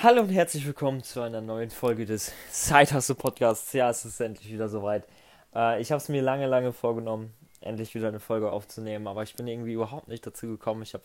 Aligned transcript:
Hallo 0.00 0.20
und 0.20 0.28
herzlich 0.28 0.64
willkommen 0.64 1.02
zu 1.02 1.22
einer 1.22 1.40
neuen 1.40 1.70
Folge 1.70 2.06
des 2.06 2.32
Zeithasse 2.52 3.16
Podcasts. 3.16 3.72
Ja, 3.72 3.90
es 3.90 4.04
ist 4.04 4.20
endlich 4.20 4.52
wieder 4.52 4.68
soweit. 4.68 5.04
Äh, 5.52 5.80
ich 5.80 5.90
habe 5.90 6.00
es 6.00 6.08
mir 6.08 6.22
lange, 6.22 6.46
lange 6.46 6.72
vorgenommen, 6.72 7.34
endlich 7.60 7.96
wieder 7.96 8.06
eine 8.06 8.20
Folge 8.20 8.52
aufzunehmen, 8.52 9.08
aber 9.08 9.24
ich 9.24 9.34
bin 9.34 9.48
irgendwie 9.48 9.72
überhaupt 9.72 10.06
nicht 10.06 10.24
dazu 10.24 10.46
gekommen. 10.46 10.82
Ich 10.82 10.94
habe 10.94 11.02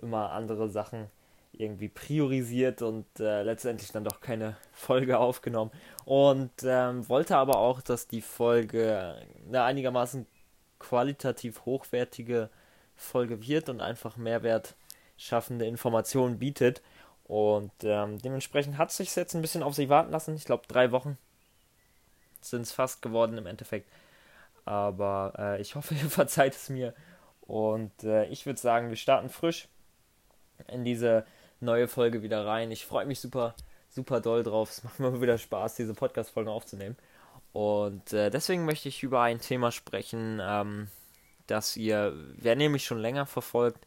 immer 0.00 0.32
andere 0.32 0.70
Sachen 0.70 1.08
irgendwie 1.52 1.90
priorisiert 1.90 2.80
und 2.80 3.04
äh, 3.20 3.42
letztendlich 3.42 3.92
dann 3.92 4.04
doch 4.04 4.22
keine 4.22 4.56
Folge 4.72 5.18
aufgenommen. 5.18 5.70
Und 6.06 6.50
ähm, 6.64 7.06
wollte 7.10 7.36
aber 7.36 7.58
auch, 7.58 7.82
dass 7.82 8.08
die 8.08 8.22
Folge 8.22 9.16
eine 9.48 9.64
einigermaßen 9.64 10.26
qualitativ 10.78 11.66
hochwertige 11.66 12.48
Folge 12.96 13.46
wird 13.46 13.68
und 13.68 13.82
einfach 13.82 14.16
Mehrwert 14.16 14.76
schaffende 15.18 15.66
Informationen 15.66 16.38
bietet. 16.38 16.80
Und 17.30 17.70
ähm, 17.84 18.18
dementsprechend 18.18 18.76
hat 18.76 18.90
es 18.90 18.96
sich 18.96 19.14
jetzt 19.14 19.34
ein 19.34 19.40
bisschen 19.40 19.62
auf 19.62 19.76
sich 19.76 19.88
warten 19.88 20.10
lassen. 20.10 20.34
Ich 20.34 20.46
glaube, 20.46 20.64
drei 20.66 20.90
Wochen 20.90 21.16
sind 22.40 22.62
es 22.62 22.72
fast 22.72 23.02
geworden 23.02 23.38
im 23.38 23.46
Endeffekt. 23.46 23.88
Aber 24.64 25.34
äh, 25.38 25.60
ich 25.60 25.76
hoffe, 25.76 25.94
ihr 26.02 26.10
verzeiht 26.10 26.56
es 26.56 26.70
mir. 26.70 26.92
Und 27.42 28.02
äh, 28.02 28.26
ich 28.26 28.46
würde 28.46 28.58
sagen, 28.58 28.88
wir 28.88 28.96
starten 28.96 29.28
frisch 29.28 29.68
in 30.66 30.84
diese 30.84 31.24
neue 31.60 31.86
Folge 31.86 32.24
wieder 32.24 32.44
rein. 32.46 32.72
Ich 32.72 32.84
freue 32.84 33.06
mich 33.06 33.20
super, 33.20 33.54
super 33.90 34.20
doll 34.20 34.42
drauf. 34.42 34.70
Es 34.70 34.82
macht 34.82 34.98
mir 34.98 35.20
wieder 35.22 35.38
Spaß, 35.38 35.76
diese 35.76 35.94
Podcast-Folgen 35.94 36.50
aufzunehmen. 36.50 36.96
Und 37.52 38.12
äh, 38.12 38.30
deswegen 38.30 38.64
möchte 38.64 38.88
ich 38.88 39.04
über 39.04 39.22
ein 39.22 39.40
Thema 39.40 39.70
sprechen, 39.70 40.40
ähm, 40.42 40.88
das 41.46 41.76
ihr, 41.76 42.12
wer 42.38 42.56
nämlich 42.56 42.84
schon 42.84 42.98
länger 42.98 43.24
verfolgt, 43.24 43.86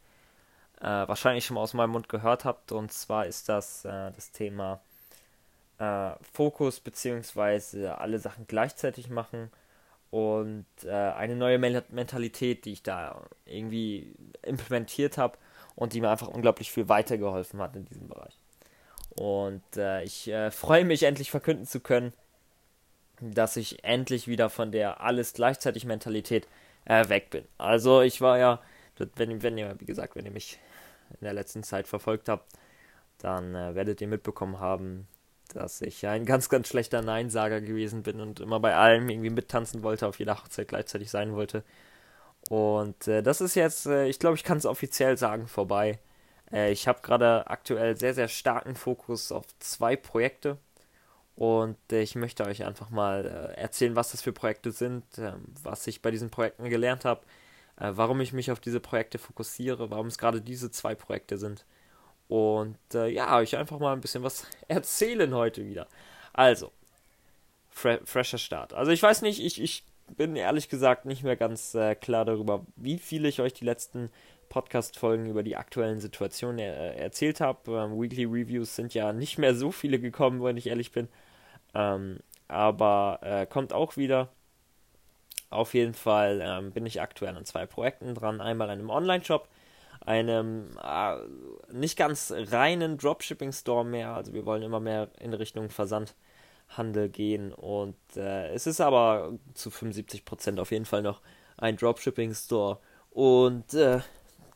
äh, 0.84 1.08
wahrscheinlich 1.08 1.46
schon 1.46 1.56
mal 1.56 1.62
aus 1.62 1.74
meinem 1.74 1.92
Mund 1.92 2.10
gehört 2.10 2.46
habt. 2.46 2.72
Und 2.72 2.92
zwar 2.92 3.26
ist 3.26 3.50
das 3.50 3.86
äh, 3.86 4.12
das 4.12 4.32
Thema 4.32 4.82
äh, 5.80 6.12
Fokus 6.34 6.80
bzw. 6.82 7.88
alle 7.88 8.20
Sachen 8.20 8.46
gleichzeitig 8.48 9.10
machen 9.10 9.50
und 10.12 10.66
äh, 10.84 10.92
eine 10.92 11.36
neue 11.36 11.58
Mentalität, 11.58 12.66
die 12.66 12.74
ich 12.74 12.84
da 12.84 13.24
irgendwie 13.46 14.14
implementiert 14.44 15.18
habe 15.18 15.38
und 15.76 15.94
die 15.94 16.02
mir 16.02 16.12
einfach 16.12 16.28
unglaublich 16.28 16.72
viel 16.72 16.90
weitergeholfen 16.90 17.62
hat 17.62 17.76
in 17.76 17.86
diesem 17.86 18.08
Bereich. 18.10 18.38
Und 19.16 19.64
äh, 19.78 20.04
ich 20.04 20.28
äh, 20.28 20.52
freue 20.52 20.86
mich 20.86 21.04
endlich 21.04 21.32
verkünden 21.32 21.66
zu 21.66 21.80
können, 21.80 22.14
dass 23.22 23.56
ich 23.56 23.84
endlich 23.86 24.28
wieder 24.28 24.50
von 24.50 24.72
der 24.72 25.02
alles 25.02 25.34
gleichzeitig 25.34 25.86
Mentalität 25.86 26.48
weg 26.86 27.30
bin. 27.30 27.46
Also 27.58 28.02
ich 28.02 28.20
war 28.20 28.38
ja, 28.38 28.60
wenn, 29.16 29.42
wenn 29.42 29.58
ihr, 29.58 29.74
wie 29.80 29.86
gesagt, 29.86 30.18
wenn 30.18 30.26
ihr 30.26 30.32
mich 30.32 30.60
in 31.12 31.24
der 31.24 31.34
letzten 31.34 31.64
Zeit 31.64 31.88
verfolgt 31.88 32.30
habt, 32.30 32.52
dann 33.20 33.56
äh, 33.56 33.76
werdet 33.76 34.02
ihr 34.02 34.08
mitbekommen 34.08 34.60
haben, 34.60 35.08
dass 35.54 35.82
ich 35.82 36.06
ein 36.08 36.26
ganz, 36.26 36.50
ganz 36.50 36.68
schlechter 36.68 37.02
Neinsager 37.02 37.62
gewesen 37.62 38.04
bin 38.04 38.20
und 38.20 38.40
immer 38.40 38.60
bei 38.60 38.76
allem 38.76 39.10
irgendwie 39.10 39.30
mittanzen 39.30 39.84
wollte, 39.84 40.08
auf 40.08 40.20
jeder 40.20 40.38
Hochzeit 40.38 40.68
gleichzeitig 40.68 41.10
sein 41.10 41.34
wollte. 41.36 41.64
Und 42.50 43.08
äh, 43.08 43.24
das 43.24 43.42
ist 43.42 43.56
jetzt, 43.56 43.86
äh, 43.86 44.08
ich 44.08 44.20
glaube, 44.20 44.36
ich 44.36 44.44
kann 44.44 44.58
es 44.58 44.66
offiziell 44.66 45.18
sagen, 45.18 45.48
vorbei. 45.48 46.00
Äh, 46.52 46.72
ich 46.72 46.88
habe 46.88 47.02
gerade 47.02 47.48
aktuell 47.48 47.98
sehr, 47.98 48.14
sehr 48.14 48.28
starken 48.28 48.76
Fokus 48.76 49.32
auf 49.32 49.46
zwei 49.60 49.96
Projekte. 49.96 50.58
Und 51.36 51.78
äh, 51.92 52.02
ich 52.02 52.16
möchte 52.16 52.46
euch 52.46 52.66
einfach 52.66 52.90
mal 52.90 53.26
äh, 53.26 53.60
erzählen, 53.60 53.96
was 53.96 54.12
das 54.12 54.22
für 54.22 54.34
Projekte 54.34 54.72
sind, 54.72 55.04
ähm, 55.18 55.46
was 55.64 55.88
ich 55.88 56.02
bei 56.02 56.12
diesen 56.12 56.30
Projekten 56.30 56.70
gelernt 56.70 57.06
habe, 57.06 57.22
äh, 57.78 57.92
warum 57.94 58.22
ich 58.22 58.34
mich 58.34 58.52
auf 58.52 58.60
diese 58.60 58.80
Projekte 58.80 59.18
fokussiere, 59.18 59.90
warum 59.90 60.08
es 60.08 60.18
gerade 60.18 60.42
diese 60.42 60.72
zwei 60.72 60.96
Projekte 60.96 61.38
sind. 61.38 61.66
Und 62.28 62.78
äh, 62.94 63.10
ja, 63.10 63.38
euch 63.38 63.58
einfach 63.58 63.80
mal 63.80 63.94
ein 63.94 64.02
bisschen 64.02 64.24
was 64.24 64.46
erzählen 64.68 65.34
heute 65.34 65.66
wieder. 65.68 65.88
Also, 66.34 66.72
fre 67.70 68.00
fresher 68.06 68.38
Start. 68.38 68.74
Also 68.74 68.92
ich 68.92 69.04
weiß 69.04 69.22
nicht, 69.22 69.44
ich, 69.44 69.62
ich 69.62 69.84
bin 70.16 70.36
ehrlich 70.36 70.70
gesagt 70.70 71.06
nicht 71.06 71.24
mehr 71.24 71.36
ganz 71.36 71.76
äh, 71.76 71.96
klar 71.96 72.26
darüber, 72.26 72.66
wie 72.76 72.98
viel 72.98 73.26
ich 73.26 73.42
euch 73.42 73.54
die 73.54 73.66
letzten 73.66 74.10
Podcast-Folgen 74.50 75.26
über 75.26 75.42
die 75.42 75.56
aktuellen 75.56 76.00
Situationen 76.00 76.60
er 76.60 76.98
erzählt 76.98 77.42
habe. 77.42 77.72
Ähm, 77.72 78.00
Weekly 78.00 78.26
Reviews 78.26 78.76
sind 78.76 78.94
ja 78.94 79.12
nicht 79.12 79.38
mehr 79.38 79.56
so 79.56 79.72
viele 79.72 80.00
gekommen, 80.00 80.44
wenn 80.44 80.58
ich 80.58 80.68
ehrlich 80.68 80.92
bin. 80.92 81.08
Ähm, 81.74 82.20
aber 82.48 83.20
äh, 83.24 83.46
kommt 83.48 83.74
auch 83.74 83.98
wieder. 83.98 84.30
Auf 85.54 85.74
jeden 85.74 85.94
Fall 85.94 86.42
ähm, 86.44 86.72
bin 86.72 86.86
ich 86.86 87.02
aktuell 87.02 87.36
an 87.36 87.46
zwei 87.46 87.66
Projekten 87.66 88.16
dran. 88.16 88.42
Einmal 88.42 88.70
einem 88.70 88.90
Online-Shop, 88.90 89.48
einem 90.06 90.78
äh, 90.84 91.16
nicht 91.72 91.98
ganz 91.98 92.34
reinen 92.36 92.98
Dropshipping-Store 92.98 93.86
mehr. 93.86 94.10
Also 94.16 94.34
wir 94.34 94.46
wollen 94.46 94.64
immer 94.64 94.80
mehr 94.80 95.10
in 95.20 95.34
Richtung 95.34 95.70
Versandhandel 95.70 97.10
gehen. 97.10 97.54
Und 97.54 97.96
äh, 98.16 98.50
es 98.50 98.68
ist 98.68 98.82
aber 98.82 99.34
zu 99.54 99.70
75% 99.70 100.60
auf 100.60 100.72
jeden 100.72 100.86
Fall 100.86 101.02
noch 101.02 101.22
ein 101.58 101.78
Dropshipping-Store. 101.78 102.80
Und 103.12 103.74
äh, 103.74 104.00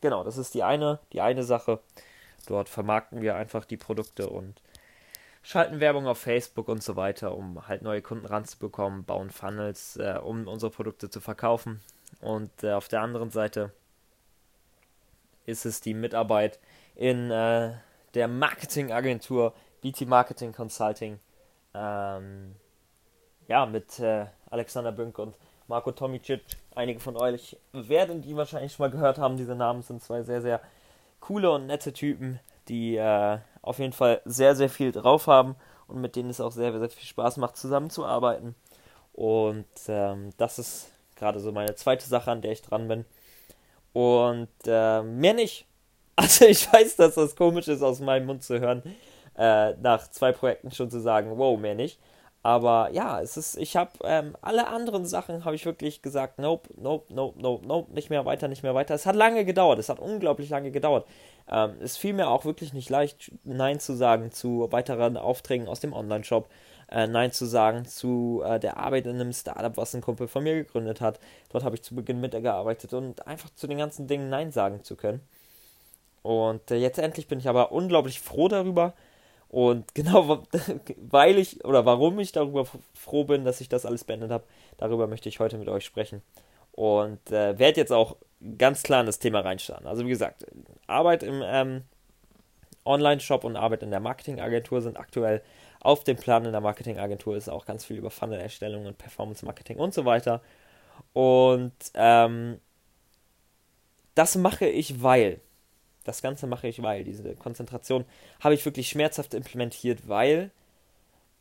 genau, 0.02 0.24
das 0.24 0.38
ist 0.38 0.54
die 0.54 0.64
eine, 0.64 1.00
die 1.14 1.22
eine 1.22 1.44
Sache. 1.44 1.80
Dort 2.48 2.70
vermarkten 2.70 3.22
wir 3.22 3.36
einfach 3.36 3.66
die 3.66 3.78
Produkte 3.78 4.30
und 4.30 4.62
schalten 5.48 5.80
Werbung 5.80 6.08
auf 6.08 6.18
Facebook 6.18 6.68
und 6.68 6.84
so 6.84 6.98
weiter, 6.98 7.34
um 7.34 7.66
halt 7.70 7.82
neue 7.82 8.02
Kunden 8.02 8.26
ranzubekommen, 8.26 9.06
bauen 9.06 9.30
Funnels, 9.30 9.96
äh, 9.96 10.20
um 10.22 10.46
unsere 10.46 10.74
Produkte 10.74 11.10
zu 11.10 11.22
verkaufen. 11.22 11.80
Und 12.20 12.52
äh, 12.64 12.74
auf 12.74 12.90
der 12.90 13.02
anderen 13.02 13.32
Seite 13.32 13.72
ist 15.46 15.66
es 15.66 15.80
die 15.80 15.94
Mitarbeit 15.94 16.60
in 16.96 17.32
äh, 17.32 17.72
der 18.14 18.28
Marketingagentur 18.28 19.54
BT 19.82 20.02
Marketing 20.02 20.52
Consulting. 20.52 21.18
Ähm, 21.74 22.56
ja, 23.48 23.66
mit 23.66 24.00
äh, 24.00 24.26
Alexander 24.50 24.92
Bünk 24.92 25.18
und 25.18 25.38
Marco 25.70 25.94
Tomicic. 25.94 26.42
Einige 26.76 27.00
von 27.00 27.16
euch 27.16 27.56
werden 27.72 28.22
die 28.22 28.36
wahrscheinlich 28.36 28.74
schon 28.74 28.86
mal 28.86 28.92
gehört 28.92 29.18
haben. 29.18 29.38
Diese 29.38 29.56
Namen 29.56 29.82
sind 29.82 30.04
zwei 30.04 30.24
sehr, 30.24 30.42
sehr 30.42 30.60
coole 31.22 31.50
und 31.52 31.68
nette 31.68 31.94
Typen, 31.94 32.42
die 32.70 32.96
äh, 32.98 33.40
auf 33.62 33.80
jeden 33.80 33.94
Fall 33.94 34.22
sehr, 34.26 34.56
sehr 34.56 34.70
viel 34.70 34.92
drauf 34.92 35.28
haben 35.28 35.56
und 35.88 36.02
mit 36.02 36.16
denen 36.16 36.30
es 36.30 36.42
auch 36.42 36.52
sehr, 36.52 36.78
sehr 36.78 36.90
viel 36.90 37.08
Spaß 37.08 37.38
macht, 37.38 37.58
zusammenzuarbeiten. 37.58 38.56
Und 39.14 39.66
ähm, 39.88 40.32
das 40.38 40.60
ist 40.60 40.92
gerade 41.16 41.40
so 41.40 41.52
meine 41.52 41.76
zweite 41.76 42.06
Sache, 42.08 42.32
an 42.32 42.42
der 42.42 42.52
ich 42.52 42.62
dran 42.62 42.88
bin. 42.88 43.06
Und 43.94 44.50
äh, 44.66 45.02
mehr 45.04 45.34
nicht. 45.34 45.66
Also 46.20 46.46
ich 46.46 46.74
weiß, 46.74 46.96
dass 46.96 47.14
das 47.14 47.36
komisch 47.36 47.68
ist, 47.68 47.84
aus 47.84 48.00
meinem 48.00 48.26
Mund 48.26 48.44
zu 48.44 48.60
hören, 48.60 48.82
äh, 49.38 49.74
nach 49.74 50.10
zwei 50.10 50.32
Projekten 50.32 50.72
schon 50.72 50.90
zu 50.90 51.00
sagen, 51.00 51.38
wow, 51.38 51.60
mehr 51.60 51.76
nicht. 51.76 52.00
Aber 52.48 52.92
ja, 52.94 53.20
es 53.20 53.36
ist, 53.36 53.58
ich 53.58 53.76
habe 53.76 53.92
ähm, 54.06 54.38
alle 54.42 54.68
anderen 54.68 55.06
Sachen 55.06 55.44
habe 55.44 55.58
ich 55.58 55.66
wirklich 55.66 56.02
gesagt, 56.02 56.40
nope, 56.40 56.70
nope, 56.78 57.14
nope, 57.14 57.38
nope, 57.42 57.68
nope, 57.68 57.94
nicht 57.94 58.10
mehr 58.10 58.24
weiter, 58.24 58.48
nicht 58.48 58.64
mehr 58.64 58.74
weiter. 58.74 58.96
Es 58.96 59.06
hat 59.06 59.18
lange 59.18 59.44
gedauert, 59.44 59.80
es 59.80 59.90
hat 59.90 60.00
unglaublich 60.00 60.50
lange 60.50 60.72
gedauert. 60.72 61.06
Ähm, 61.52 61.74
es 61.82 61.98
fiel 61.98 62.14
mir 62.14 62.30
auch 62.30 62.46
wirklich 62.46 62.72
nicht 62.72 62.90
leicht, 62.90 63.34
Nein 63.44 63.82
zu 63.82 63.98
sagen 63.98 64.32
zu 64.32 64.70
weiteren 64.72 65.18
Aufträgen 65.18 65.68
aus 65.68 65.82
dem 65.82 65.92
Online-Shop, 65.92 66.48
äh, 66.90 67.06
Nein 67.06 67.34
zu 67.34 67.46
sagen 67.46 67.84
zu 67.84 68.42
äh, 68.46 68.62
der 68.62 68.78
Arbeit 68.78 69.08
in 69.08 69.16
einem 69.16 69.34
Startup, 69.34 69.76
was 69.76 69.94
ein 69.94 70.00
Kumpel 70.00 70.30
von 70.30 70.44
mir 70.44 70.56
gegründet 70.56 71.02
hat. 71.02 71.20
Dort 71.50 71.66
habe 71.66 71.76
ich 71.76 71.84
zu 71.84 71.96
Beginn 71.96 72.22
mitgearbeitet 72.22 72.94
und 72.94 73.28
einfach 73.28 73.50
zu 73.56 73.68
den 73.68 73.78
ganzen 73.78 74.08
Dingen 74.08 74.30
Nein 74.30 74.54
sagen 74.54 74.86
zu 74.86 74.96
können. 74.96 75.20
Und 76.22 76.72
äh, 76.72 76.78
jetzt 76.78 76.98
endlich 76.98 77.28
bin 77.28 77.40
ich 77.40 77.50
aber 77.50 77.74
unglaublich 77.74 78.22
froh 78.22 78.48
darüber, 78.48 78.94
und 79.50 79.94
genau, 79.96 80.44
weil 80.98 81.38
ich 81.38 81.64
oder 81.66 81.86
warum 81.86 82.20
ich 82.20 82.32
darüber 82.32 82.66
froh 82.94 83.24
bin, 83.24 83.46
dass 83.46 83.62
ich 83.62 83.70
das 83.70 83.86
alles 83.86 84.04
beendet 84.04 84.32
habe, 84.32 84.44
darüber 84.78 85.08
möchte 85.08 85.30
ich 85.30 85.40
heute 85.40 85.58
mit 85.58 85.70
euch 85.70 85.86
sprechen. 85.86 86.22
Und 86.72 87.32
äh, 87.32 87.58
werde 87.58 87.80
jetzt 87.80 87.92
auch 87.92 88.18
ganz 88.60 88.84
klar 88.84 89.00
in 89.00 89.08
das 89.08 89.18
Thema 89.18 89.40
reinstarten. 89.40 89.88
Also 89.88 90.06
wie 90.06 90.10
gesagt, 90.10 90.46
Arbeit 90.86 91.24
im 91.24 91.42
ähm, 91.44 91.82
Online-Shop 92.86 93.44
und 93.44 93.56
Arbeit 93.56 93.82
in 93.82 93.90
der 93.90 94.00
Marketingagentur 94.00 94.82
sind 94.82 94.98
aktuell 94.98 95.42
auf 95.80 96.04
dem 96.04 96.18
Plan. 96.18 96.46
In 96.46 96.52
der 96.52 96.62
Marketingagentur 96.62 97.36
ist 97.36 97.50
auch 97.50 97.66
ganz 97.66 97.84
viel 97.84 97.98
über 97.98 98.12
Funnel-Erstellung 98.12 98.86
und 98.86 98.98
Performance-Marketing 98.98 99.78
und 99.78 99.94
so 99.94 100.06
weiter. 100.06 100.42
Und 101.14 101.74
ähm, 101.96 102.60
das 104.14 104.36
mache 104.36 104.68
ich, 104.68 105.02
weil 105.02 105.42
das 106.08 106.22
Ganze 106.22 106.48
mache 106.48 106.68
ich, 106.68 106.82
weil 106.82 107.04
diese 107.04 107.36
Konzentration 107.36 108.06
habe 108.40 108.56
ich 108.56 108.66
wirklich 108.66 108.90
schmerzhaft 108.90 109.34
implementiert, 109.34 110.08
weil 110.08 110.52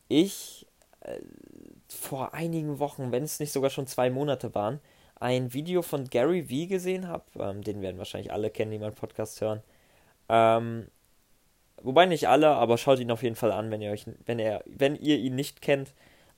ich 0.09 0.67
äh, 1.01 1.19
vor 1.89 2.35
einigen 2.35 2.79
Wochen, 2.79 3.13
wenn 3.13 3.23
es 3.23 3.41
nicht 3.41 3.53
sogar 3.53 3.71
schon 3.71 3.87
zwei 3.87 4.11
Monate 4.11 4.55
waren, 4.55 4.81
ein 5.19 5.53
Video 5.55 5.83
von 5.83 6.05
Gary 6.11 6.49
Vee 6.49 6.67
gesehen 6.67 7.09
habe. 7.09 7.25
Ähm, 7.39 7.63
den 7.63 7.81
werden 7.81 7.99
wahrscheinlich 7.99 8.33
alle 8.33 8.51
kennen, 8.51 8.71
die 8.73 8.79
meinen 8.79 8.95
Podcast 8.95 9.41
hören. 9.41 9.63
Ähm, 10.29 10.89
wobei 11.83 12.07
nicht 12.07 12.29
alle, 12.29 12.49
aber 12.49 12.77
schaut 12.79 12.99
ihn 12.99 13.11
auf 13.11 13.23
jeden 13.23 13.37
Fall 13.37 13.53
an, 13.53 13.71
wenn 13.71 13.81
ihr 13.81 13.93
euch, 13.93 14.07
wenn 14.27 14.39
er, 14.39 14.63
wenn 14.67 14.97
ihr 14.97 15.19
ihn 15.19 15.35
nicht 15.35 15.63
kennt. 15.63 15.93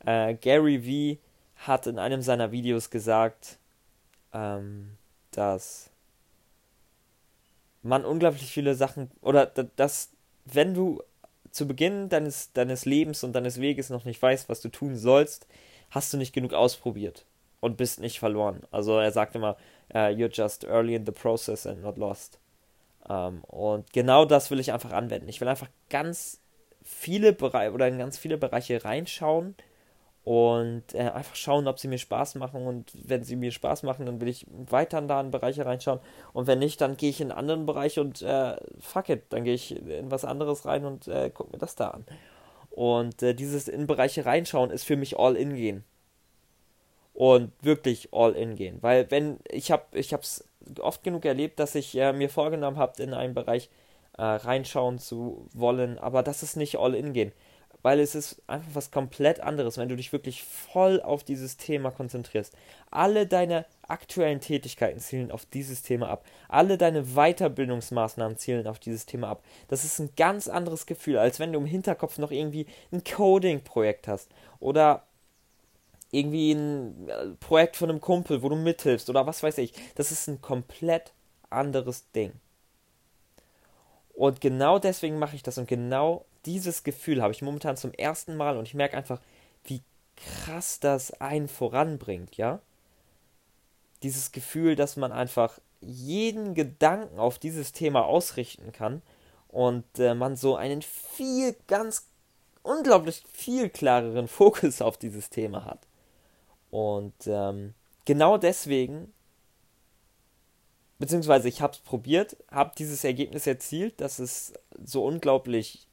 Äh, 0.04 0.34
Gary 0.34 0.84
Vee 0.84 1.18
hat 1.56 1.86
in 1.86 1.98
einem 1.98 2.22
seiner 2.22 2.52
Videos 2.52 2.90
gesagt, 2.90 3.58
ähm, 4.32 4.96
dass 5.32 5.90
man 7.82 8.04
unglaublich 8.04 8.50
viele 8.50 8.74
Sachen 8.74 9.10
oder 9.20 9.46
dass 9.46 10.10
wenn 10.44 10.74
du 10.74 11.02
zu 11.50 11.66
Beginn 11.66 12.08
deines, 12.08 12.52
deines 12.52 12.84
Lebens 12.84 13.24
und 13.24 13.32
deines 13.32 13.60
Weges 13.60 13.90
noch 13.90 14.04
nicht 14.04 14.20
weißt, 14.20 14.48
was 14.48 14.60
du 14.60 14.68
tun 14.68 14.96
sollst, 14.96 15.46
hast 15.90 16.12
du 16.12 16.16
nicht 16.16 16.32
genug 16.32 16.52
ausprobiert 16.52 17.24
und 17.60 17.76
bist 17.76 18.00
nicht 18.00 18.18
verloren. 18.18 18.62
Also 18.70 18.98
er 18.98 19.10
sagt 19.12 19.34
immer, 19.34 19.56
uh, 19.94 20.08
you're 20.08 20.32
just 20.32 20.64
early 20.64 20.94
in 20.94 21.06
the 21.06 21.12
process 21.12 21.66
and 21.66 21.82
not 21.82 21.96
lost. 21.96 22.38
Um, 23.08 23.14
ähm, 23.14 23.44
und 23.44 23.92
genau 23.92 24.26
das 24.26 24.50
will 24.50 24.60
ich 24.60 24.72
einfach 24.72 24.92
anwenden. 24.92 25.28
Ich 25.28 25.40
will 25.40 25.48
einfach 25.48 25.70
ganz 25.88 26.40
viele 26.82 27.32
Bereiche 27.32 27.72
oder 27.72 27.88
in 27.88 27.98
ganz 27.98 28.18
viele 28.18 28.36
Bereiche 28.36 28.84
reinschauen 28.84 29.54
und 30.28 30.82
äh, 30.92 31.08
einfach 31.08 31.36
schauen, 31.36 31.66
ob 31.68 31.78
sie 31.78 31.88
mir 31.88 31.96
Spaß 31.96 32.34
machen. 32.34 32.66
Und 32.66 32.92
wenn 33.02 33.24
sie 33.24 33.34
mir 33.34 33.50
Spaß 33.50 33.82
machen, 33.82 34.04
dann 34.04 34.20
will 34.20 34.28
ich 34.28 34.44
weiter 34.50 35.00
da 35.00 35.22
in 35.22 35.30
Bereiche 35.30 35.64
reinschauen. 35.64 36.00
Und 36.34 36.46
wenn 36.46 36.58
nicht, 36.58 36.82
dann 36.82 36.98
gehe 36.98 37.08
ich 37.08 37.22
in 37.22 37.30
einen 37.30 37.38
anderen 37.38 37.64
Bereich 37.64 37.98
und 37.98 38.20
äh, 38.20 38.56
fuck 38.78 39.08
it, 39.08 39.22
dann 39.30 39.44
gehe 39.44 39.54
ich 39.54 39.74
in 39.74 40.10
was 40.10 40.26
anderes 40.26 40.66
rein 40.66 40.84
und 40.84 41.08
äh, 41.08 41.30
gucke 41.30 41.52
mir 41.52 41.58
das 41.58 41.76
da 41.76 41.88
an. 41.92 42.04
Und 42.68 43.22
äh, 43.22 43.32
dieses 43.32 43.68
in 43.68 43.86
Bereiche 43.86 44.26
reinschauen 44.26 44.70
ist 44.70 44.84
für 44.84 44.96
mich 44.96 45.18
all 45.18 45.34
in 45.34 45.54
gehen. 45.54 45.82
Und 47.14 47.50
wirklich 47.62 48.10
all 48.12 48.34
in 48.34 48.54
gehen. 48.54 48.82
Weil 48.82 49.10
wenn, 49.10 49.38
ich 49.50 49.70
habe 49.70 49.84
ich 49.92 50.12
es 50.12 50.46
oft 50.78 51.02
genug 51.02 51.24
erlebt, 51.24 51.58
dass 51.58 51.74
ich 51.74 51.96
äh, 51.96 52.12
mir 52.12 52.28
vorgenommen 52.28 52.76
habe, 52.76 53.02
in 53.02 53.14
einen 53.14 53.32
Bereich 53.32 53.70
äh, 54.18 54.24
reinschauen 54.24 54.98
zu 54.98 55.48
wollen, 55.54 55.98
aber 55.98 56.22
das 56.22 56.42
ist 56.42 56.56
nicht 56.56 56.76
all 56.76 56.94
in 56.94 57.14
gehen 57.14 57.32
weil 57.82 58.00
es 58.00 58.14
ist 58.14 58.42
einfach 58.46 58.70
was 58.74 58.90
komplett 58.90 59.40
anderes, 59.40 59.78
wenn 59.78 59.88
du 59.88 59.96
dich 59.96 60.12
wirklich 60.12 60.42
voll 60.42 61.00
auf 61.00 61.24
dieses 61.24 61.56
Thema 61.56 61.90
konzentrierst. 61.90 62.54
Alle 62.90 63.26
deine 63.26 63.66
aktuellen 63.86 64.40
Tätigkeiten 64.40 65.00
zielen 65.00 65.30
auf 65.30 65.46
dieses 65.46 65.82
Thema 65.82 66.08
ab. 66.08 66.24
Alle 66.48 66.76
deine 66.78 67.14
Weiterbildungsmaßnahmen 67.14 68.36
zielen 68.36 68.66
auf 68.66 68.78
dieses 68.78 69.06
Thema 69.06 69.28
ab. 69.28 69.42
Das 69.68 69.84
ist 69.84 69.98
ein 69.98 70.10
ganz 70.16 70.48
anderes 70.48 70.86
Gefühl, 70.86 71.18
als 71.18 71.38
wenn 71.38 71.52
du 71.52 71.58
im 71.58 71.66
Hinterkopf 71.66 72.18
noch 72.18 72.30
irgendwie 72.30 72.66
ein 72.92 73.04
Coding-Projekt 73.04 74.08
hast 74.08 74.28
oder 74.60 75.04
irgendwie 76.10 76.52
ein 76.52 77.08
äh, 77.08 77.26
Projekt 77.40 77.76
von 77.76 77.90
einem 77.90 78.00
Kumpel, 78.00 78.42
wo 78.42 78.48
du 78.48 78.56
mithilfst 78.56 79.10
oder 79.10 79.26
was 79.26 79.42
weiß 79.42 79.58
ich. 79.58 79.72
Das 79.94 80.10
ist 80.10 80.26
ein 80.28 80.40
komplett 80.40 81.12
anderes 81.50 82.10
Ding. 82.12 82.32
Und 84.14 84.40
genau 84.40 84.78
deswegen 84.78 85.18
mache 85.18 85.36
ich 85.36 85.42
das 85.42 85.58
und 85.58 85.68
genau 85.68 86.24
dieses 86.48 86.82
Gefühl 86.82 87.22
habe 87.22 87.32
ich 87.32 87.42
momentan 87.42 87.76
zum 87.76 87.92
ersten 87.92 88.34
Mal 88.34 88.56
und 88.56 88.66
ich 88.66 88.72
merke 88.72 88.96
einfach, 88.96 89.20
wie 89.64 89.82
krass 90.16 90.80
das 90.80 91.12
einen 91.20 91.46
voranbringt, 91.46 92.38
ja? 92.38 92.60
Dieses 94.02 94.32
Gefühl, 94.32 94.74
dass 94.74 94.96
man 94.96 95.12
einfach 95.12 95.60
jeden 95.82 96.54
Gedanken 96.54 97.18
auf 97.18 97.38
dieses 97.38 97.72
Thema 97.72 98.06
ausrichten 98.06 98.72
kann 98.72 99.02
und 99.48 99.84
äh, 99.98 100.14
man 100.14 100.36
so 100.36 100.56
einen 100.56 100.80
viel, 100.80 101.54
ganz 101.66 102.06
unglaublich 102.62 103.24
viel 103.30 103.68
klareren 103.68 104.28
Fokus 104.28 104.80
auf 104.80 104.96
dieses 104.96 105.28
Thema 105.28 105.66
hat. 105.66 105.80
Und 106.70 107.26
ähm, 107.26 107.74
genau 108.06 108.38
deswegen, 108.38 109.12
beziehungsweise 110.98 111.48
ich 111.48 111.60
habe 111.60 111.74
es 111.74 111.80
probiert, 111.80 112.38
habe 112.50 112.72
dieses 112.78 113.04
Ergebnis 113.04 113.46
erzielt, 113.46 114.00
dass 114.00 114.18
es 114.18 114.54
so 114.82 115.04
unglaublich 115.04 115.87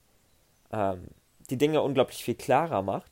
ähm, 0.75 1.07
die 1.49 1.57
Dinge 1.57 1.81
unglaublich 1.81 2.23
viel 2.23 2.35
klarer 2.35 2.81
macht. 2.81 3.11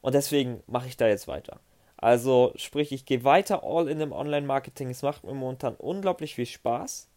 Und 0.00 0.14
deswegen 0.14 0.62
mache 0.66 0.88
ich 0.88 0.96
da 0.96 1.06
jetzt 1.06 1.28
weiter. 1.28 1.60
Also 1.96 2.52
sprich, 2.56 2.90
ich 2.90 3.04
gehe 3.04 3.22
weiter 3.22 3.62
all 3.62 3.88
in 3.88 3.98
dem 3.98 4.12
Online-Marketing. 4.12 4.90
Es 4.90 5.02
macht 5.02 5.22
mir 5.22 5.34
momentan 5.34 5.76
unglaublich 5.76 6.34
viel 6.34 6.46
Spaß. 6.46 7.08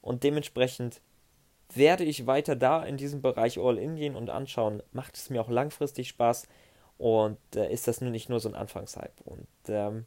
Und 0.00 0.22
dementsprechend 0.22 1.00
werde 1.74 2.04
ich 2.04 2.28
weiter 2.28 2.54
da 2.54 2.84
in 2.84 2.96
diesem 2.96 3.22
Bereich 3.22 3.58
all 3.58 3.78
in 3.78 3.96
gehen 3.96 4.14
und 4.14 4.30
anschauen, 4.30 4.82
macht 4.92 5.16
es 5.16 5.30
mir 5.30 5.40
auch 5.40 5.50
langfristig 5.50 6.08
Spaß 6.08 6.46
und 6.96 7.38
äh, 7.56 7.72
ist 7.72 7.88
das 7.88 8.00
nur 8.00 8.10
nicht 8.10 8.28
nur 8.28 8.38
so 8.38 8.48
ein 8.48 8.54
Anfangshype. 8.54 9.24
Und 9.24 9.48
ähm, 9.66 10.06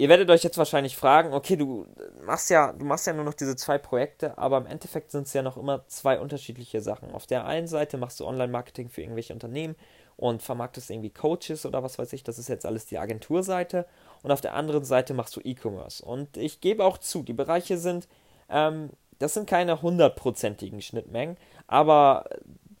Ihr 0.00 0.08
werdet 0.08 0.30
euch 0.30 0.44
jetzt 0.44 0.56
wahrscheinlich 0.56 0.96
fragen, 0.96 1.34
okay, 1.34 1.56
du 1.56 1.84
machst 2.24 2.50
ja, 2.50 2.72
du 2.72 2.84
machst 2.84 3.08
ja 3.08 3.12
nur 3.12 3.24
noch 3.24 3.34
diese 3.34 3.56
zwei 3.56 3.78
Projekte, 3.78 4.38
aber 4.38 4.58
im 4.58 4.66
Endeffekt 4.66 5.10
sind 5.10 5.26
es 5.26 5.32
ja 5.32 5.42
noch 5.42 5.56
immer 5.56 5.88
zwei 5.88 6.20
unterschiedliche 6.20 6.80
Sachen. 6.80 7.10
Auf 7.10 7.26
der 7.26 7.46
einen 7.46 7.66
Seite 7.66 7.98
machst 7.98 8.20
du 8.20 8.26
Online-Marketing 8.26 8.90
für 8.90 9.02
irgendwelche 9.02 9.32
Unternehmen 9.32 9.74
und 10.16 10.40
vermarktest 10.40 10.90
irgendwie 10.90 11.10
Coaches 11.10 11.66
oder 11.66 11.82
was 11.82 11.98
weiß 11.98 12.12
ich, 12.12 12.22
das 12.22 12.38
ist 12.38 12.48
jetzt 12.48 12.64
alles 12.64 12.86
die 12.86 12.98
Agenturseite. 12.98 13.86
Und 14.22 14.30
auf 14.30 14.40
der 14.40 14.54
anderen 14.54 14.84
Seite 14.84 15.14
machst 15.14 15.34
du 15.34 15.40
E-Commerce. 15.40 16.04
Und 16.04 16.36
ich 16.36 16.60
gebe 16.60 16.84
auch 16.84 16.98
zu, 16.98 17.24
die 17.24 17.32
Bereiche 17.32 17.76
sind, 17.76 18.06
ähm, 18.48 18.90
das 19.18 19.34
sind 19.34 19.50
keine 19.50 19.82
hundertprozentigen 19.82 20.80
Schnittmengen, 20.80 21.36
aber 21.66 22.28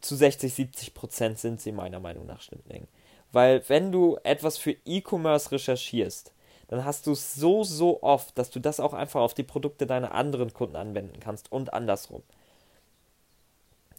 zu 0.00 0.14
60, 0.14 0.54
70 0.54 0.94
Prozent 0.94 1.40
sind 1.40 1.60
sie 1.60 1.72
meiner 1.72 1.98
Meinung 1.98 2.26
nach 2.26 2.42
Schnittmengen. 2.42 2.86
Weil 3.32 3.68
wenn 3.68 3.90
du 3.90 4.18
etwas 4.22 4.56
für 4.56 4.76
E-Commerce 4.84 5.50
recherchierst, 5.50 6.32
dann 6.68 6.84
hast 6.84 7.06
du 7.06 7.12
es 7.12 7.34
so, 7.34 7.64
so 7.64 8.02
oft, 8.02 8.38
dass 8.38 8.50
du 8.50 8.60
das 8.60 8.78
auch 8.78 8.92
einfach 8.92 9.20
auf 9.20 9.34
die 9.34 9.42
Produkte 9.42 9.86
deiner 9.86 10.12
anderen 10.14 10.52
Kunden 10.52 10.76
anwenden 10.76 11.18
kannst 11.18 11.50
und 11.50 11.72
andersrum. 11.72 12.22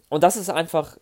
Und 0.10 0.24
das 0.24 0.38
ist 0.38 0.50
einfach 0.50 0.98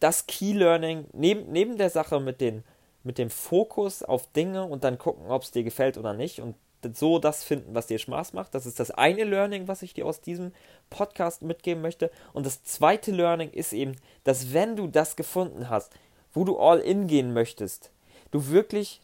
das 0.00 0.26
Key 0.26 0.52
Learning, 0.52 1.06
neben, 1.12 1.50
neben 1.50 1.76
der 1.78 1.90
Sache 1.90 2.20
mit, 2.20 2.40
den, 2.40 2.64
mit 3.02 3.18
dem 3.18 3.30
Fokus 3.30 4.02
auf 4.02 4.30
Dinge 4.32 4.64
und 4.64 4.84
dann 4.84 4.98
gucken, 4.98 5.30
ob 5.30 5.42
es 5.42 5.50
dir 5.50 5.64
gefällt 5.64 5.98
oder 5.98 6.14
nicht 6.14 6.40
und 6.40 6.56
so 6.92 7.18
das 7.18 7.42
finden, 7.42 7.74
was 7.74 7.86
dir 7.86 7.98
Spaß 7.98 8.34
macht. 8.34 8.54
Das 8.54 8.66
ist 8.66 8.78
das 8.78 8.90
eine 8.90 9.24
Learning, 9.24 9.68
was 9.68 9.82
ich 9.82 9.94
dir 9.94 10.04
aus 10.04 10.20
diesem 10.20 10.52
Podcast 10.90 11.42
mitgeben 11.42 11.82
möchte. 11.82 12.10
Und 12.34 12.44
das 12.44 12.62
zweite 12.62 13.10
Learning 13.10 13.50
ist 13.50 13.72
eben, 13.72 13.96
dass 14.24 14.52
wenn 14.52 14.76
du 14.76 14.86
das 14.86 15.16
gefunden 15.16 15.70
hast, 15.70 15.92
wo 16.34 16.44
du 16.44 16.58
all 16.58 16.80
in 16.80 17.06
gehen 17.06 17.32
möchtest, 17.32 17.90
du 18.32 18.48
wirklich 18.48 19.00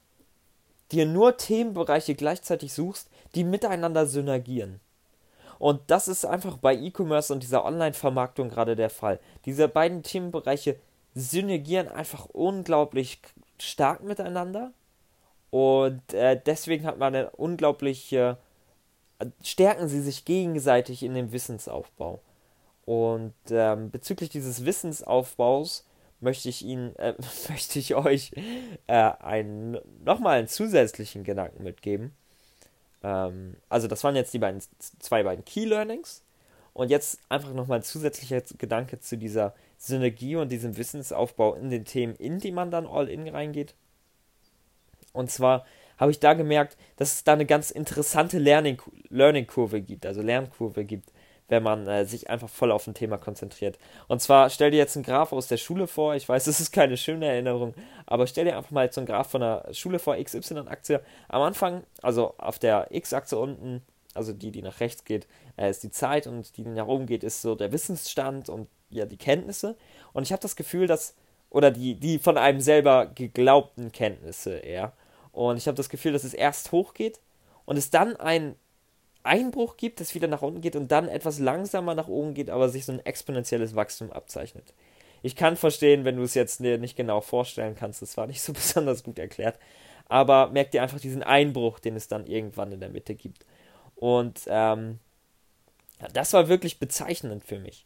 dir 0.93 1.07
nur 1.07 1.37
Themenbereiche 1.37 2.15
gleichzeitig 2.15 2.73
suchst, 2.73 3.09
die 3.35 3.45
miteinander 3.45 4.07
synergieren. 4.07 4.81
Und 5.59 5.83
das 5.89 6.09
ist 6.09 6.25
einfach 6.25 6.57
bei 6.57 6.75
E-Commerce 6.75 7.33
und 7.33 7.43
dieser 7.43 7.65
Online-Vermarktung 7.65 8.49
gerade 8.49 8.77
der 8.77 8.91
Fall. 8.91 9.21
Diese 9.45 9.69
beiden 9.69 10.03
Themenbereiche 10.03 10.77
synergieren 11.15 11.89
einfach 11.89 12.27
unglaublich 12.27 13.21
stark 13.59 14.03
miteinander. 14.03 14.73
Und 15.51 16.15
äh, 16.15 16.41
deswegen 16.45 16.87
hat 16.87 16.99
man 16.99 17.15
eine 17.15 17.31
unglaubliche, 17.31 18.39
äh, 19.19 19.27
stärken 19.43 19.89
sie 19.89 20.01
sich 20.01 20.25
gegenseitig 20.25 21.03
in 21.03 21.15
dem 21.15 21.33
Wissensaufbau. 21.33 22.21
Und 22.87 23.35
ähm, 23.51 23.91
bezüglich 23.91 24.31
dieses 24.31 24.65
Wissensaufbaus 24.65 25.85
möchte 26.21 26.49
ich 26.49 26.65
Ihnen, 26.65 26.95
äh, 26.97 27.15
möchte 27.49 27.79
ich 27.79 27.95
euch 27.95 28.33
äh, 28.87 28.95
einen, 28.95 29.79
nochmal 30.05 30.39
einen 30.39 30.49
zusätzlichen 30.49 31.25
Gedanken 31.25 31.63
mitgeben. 31.63 32.13
Ähm, 33.03 33.57
also 33.69 33.89
das 33.89 34.05
waren 34.05 34.17
jetzt 34.17 34.35
die 34.35 34.39
beiden, 34.39 34.63
zwei 34.99 35.23
beiden 35.23 35.45
Key 35.45 35.65
Learnings. 35.65 36.23
Und 36.73 36.89
jetzt 36.91 37.19
einfach 37.29 37.53
nochmal 37.53 37.81
ein 37.81 37.83
zusätzlicher 37.83 38.43
Gedanke 38.57 39.01
zu 39.01 39.19
dieser 39.19 39.55
Synergie 39.77 40.37
und 40.37 40.53
diesem 40.53 40.77
Wissensaufbau 40.77 41.55
in 41.55 41.69
den 41.69 41.85
Themen, 41.85 42.15
in 42.15 42.39
die 42.39 42.53
man 42.53 42.71
dann 42.71 42.87
all 42.87 43.09
in 43.09 43.27
reingeht. 43.29 43.75
Und 45.13 45.31
zwar 45.31 45.67
habe 45.99 46.13
ich 46.13 46.21
da 46.21 46.35
gemerkt, 46.35 46.77
dass 46.97 47.15
es 47.15 47.25
da 47.25 47.33
eine 47.33 47.45
ganz 47.45 47.71
interessante 47.71 48.39
Learning-Kurve 48.39 49.83
gibt, 49.83 50.07
also 50.07 50.23
Lernkurve 50.23 50.85
gibt 50.85 51.11
wenn 51.51 51.63
man 51.63 51.87
äh, 51.87 52.07
sich 52.07 52.31
einfach 52.31 52.49
voll 52.49 52.73
auf 52.73 52.87
ein 52.87 52.95
Thema 52.95 53.19
konzentriert. 53.19 53.79
Und 54.09 54.23
zwar 54.23 54.49
stell 54.51 54.71
dir 54.71 54.79
jetzt 54.79 54.97
einen 54.97 55.05
Graph 55.05 55.33
aus 55.33 55.49
der 55.49 55.59
Schule 55.59 55.87
vor. 55.87 56.15
Ich 56.15 56.29
weiß, 56.29 56.47
es 56.47 56.61
ist 56.61 56.73
keine 56.73 56.97
schöne 56.97 57.27
Erinnerung, 57.27 57.75
aber 58.07 58.27
stell 58.27 58.47
dir 58.47 58.57
einfach 58.57 58.71
mal 58.71 58.91
so 58.91 59.01
einen 59.01 59.07
Graph 59.07 59.31
von 59.31 59.43
einer 59.43 59.75
Schule 59.75 59.99
vor, 59.99 60.17
XY-Aktie. 60.17 61.03
Am 61.29 61.43
Anfang, 61.43 61.85
also 62.03 62.35
auf 62.39 62.59
der 62.59 62.89
X-Achse 62.91 63.39
unten, 63.39 63.83
also 64.15 64.33
die, 64.33 64.51
die 64.51 64.63
nach 64.63 64.81
rechts 64.81 65.05
geht, 65.05 65.27
äh, 65.57 65.71
ist 65.71 65.83
die 65.83 65.91
Zeit 65.91 66.27
und 66.27 66.57
die, 66.57 66.65
die 66.65 66.71
nach 66.71 66.87
oben 66.87 67.07
geht, 67.07 67.25
ist 67.25 67.43
so 67.43 67.55
der 67.55 67.73
Wissensstand 67.73 68.49
und 68.49 68.69
ja, 68.89 69.05
die 69.05 69.19
Kenntnisse. 69.19 69.77
Und 70.13 70.23
ich 70.23 70.33
habe 70.33 70.43
das 70.43 70.57
Gefühl, 70.57 70.87
dass, 70.87 71.15
oder 71.51 71.71
die, 71.71 71.95
die 71.95 72.19
von 72.19 72.39
einem 72.39 72.61
selber 72.61 73.07
geglaubten 73.07 73.93
Kenntnisse 73.93 74.57
eher. 74.57 74.93
Und 75.33 75.57
ich 75.57 75.67
habe 75.67 75.77
das 75.77 75.89
Gefühl, 75.89 76.13
dass 76.13 76.25
es 76.25 76.35
erst 76.35 76.73
hochgeht 76.73 77.21
und 77.65 77.77
es 77.77 77.91
dann 77.91 78.17
ein 78.17 78.57
Einbruch 79.23 79.77
gibt, 79.77 80.01
es 80.01 80.15
wieder 80.15 80.29
nach 80.29 80.43
unten 80.43 80.61
geht 80.61 80.77
und 80.77 80.91
dann 80.91 81.09
etwas 81.09 81.39
langsamer 81.39 81.95
nach 81.95 82.09
oben 82.09 82.35
geht, 82.35 82.51
aber 82.51 82.69
sich 82.69 82.85
so 82.85 82.93
ein 82.93 83.05
exponentielles 83.05 83.75
Wachstum 83.75 84.11
abzeichnet. 84.13 84.73
Ich 85.23 85.37
kann 85.37 85.57
verstehen, 85.57 86.05
wenn 86.05 86.17
du 86.17 86.23
es 86.23 86.35
jetzt 86.35 86.61
nicht 86.61 86.97
genau 86.97 87.21
vorstellen 87.21 87.77
kannst, 87.79 88.01
das 88.03 88.17
war 88.17 88.27
nicht 88.27 88.41
so 88.41 88.53
besonders 88.55 89.03
gut 89.03 89.19
erklärt, 89.19 89.59
aber 90.09 90.49
merk 90.49 90.71
dir 90.71 90.83
einfach 90.83 91.01
diesen 91.01 91.23
Einbruch, 91.23 91.79
den 91.79 91.97
es 91.97 92.09
dann 92.09 92.27
irgendwann 92.27 92.73
in 92.73 92.81
der 92.81 92.89
Mitte 92.89 93.15
gibt. 93.15 93.45
Und 93.95 94.43
ähm, 94.47 94.99
das 96.13 96.33
war 96.33 96.49
wirklich 96.49 96.79
bezeichnend 96.79 97.45
für 97.45 97.59
mich, 97.59 97.85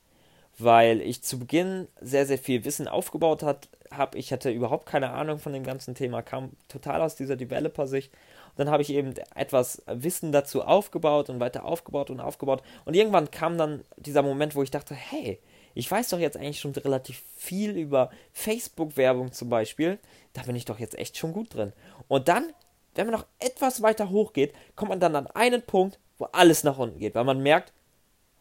weil 0.58 1.00
ich 1.00 1.22
zu 1.22 1.38
Beginn 1.40 1.88
sehr, 2.00 2.26
sehr 2.26 2.38
viel 2.38 2.64
Wissen 2.64 2.86
aufgebaut 2.86 3.42
habe. 3.42 4.18
Ich 4.18 4.32
hatte 4.32 4.50
überhaupt 4.50 4.86
keine 4.86 5.10
Ahnung 5.10 5.38
von 5.38 5.52
dem 5.52 5.64
ganzen 5.64 5.94
Thema, 5.94 6.22
kam 6.22 6.52
total 6.68 7.02
aus 7.02 7.16
dieser 7.16 7.36
Developer-Sicht 7.36 8.12
dann 8.56 8.70
habe 8.70 8.82
ich 8.82 8.90
eben 8.90 9.14
etwas 9.34 9.82
Wissen 9.86 10.32
dazu 10.32 10.62
aufgebaut 10.62 11.30
und 11.30 11.40
weiter 11.40 11.64
aufgebaut 11.64 12.10
und 12.10 12.20
aufgebaut. 12.20 12.62
Und 12.84 12.94
irgendwann 12.94 13.30
kam 13.30 13.58
dann 13.58 13.82
dieser 13.96 14.22
Moment, 14.22 14.54
wo 14.54 14.62
ich 14.62 14.70
dachte, 14.70 14.94
hey, 14.94 15.40
ich 15.74 15.90
weiß 15.90 16.10
doch 16.10 16.18
jetzt 16.18 16.36
eigentlich 16.36 16.60
schon 16.60 16.72
relativ 16.72 17.22
viel 17.36 17.76
über 17.76 18.10
Facebook-Werbung 18.32 19.32
zum 19.32 19.48
Beispiel. 19.48 19.98
Da 20.32 20.42
bin 20.42 20.56
ich 20.56 20.64
doch 20.64 20.78
jetzt 20.78 20.96
echt 20.96 21.16
schon 21.16 21.32
gut 21.32 21.54
drin. 21.54 21.72
Und 22.06 22.28
dann, 22.28 22.52
wenn 22.94 23.06
man 23.06 23.14
noch 23.14 23.26
etwas 23.40 23.82
weiter 23.82 24.10
hochgeht, 24.10 24.54
kommt 24.76 24.90
man 24.90 25.00
dann 25.00 25.16
an 25.16 25.26
einen 25.28 25.62
Punkt, 25.62 25.98
wo 26.18 26.26
alles 26.26 26.62
nach 26.62 26.78
unten 26.78 27.00
geht, 27.00 27.16
weil 27.16 27.24
man 27.24 27.42
merkt, 27.42 27.72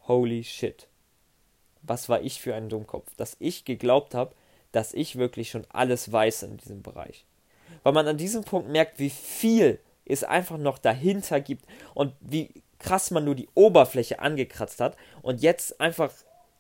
holy 0.08 0.44
shit. 0.44 0.88
Was 1.82 2.08
war 2.08 2.22
ich 2.22 2.40
für 2.40 2.54
ein 2.54 2.70
Dummkopf, 2.70 3.16
dass 3.18 3.36
ich 3.40 3.66
geglaubt 3.66 4.14
habe, 4.14 4.36
dass 4.74 4.94
ich 4.94 5.18
wirklich 5.18 5.50
schon 5.50 5.66
alles 5.70 6.12
weiß 6.12 6.44
in 6.44 6.58
diesem 6.58 6.82
Bereich. 6.82 7.26
Weil 7.84 7.94
man 7.94 8.08
an 8.08 8.18
diesem 8.18 8.44
Punkt 8.44 8.70
merkt, 8.70 9.00
wie 9.00 9.10
viel 9.10 9.80
es 10.06 10.24
einfach 10.24 10.58
noch 10.58 10.78
dahinter 10.78 11.42
gibt 11.42 11.66
und 11.94 12.14
wie 12.20 12.50
krass 12.80 13.12
man 13.12 13.26
nur 13.26 13.36
die 13.36 13.50
Oberfläche 13.56 14.20
angekratzt 14.20 14.82
hat 14.82 14.98
und 15.22 15.42
jetzt 15.42 15.80
einfach 15.80 16.12